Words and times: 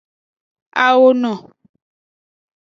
Awono. 0.85 1.33